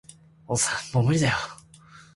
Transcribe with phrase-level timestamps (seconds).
[0.47, 1.37] お父さん、もう無理だよ